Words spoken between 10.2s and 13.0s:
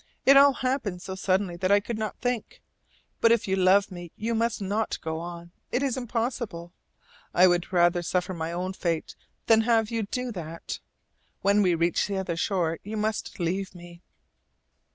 that. When we reach the other shore you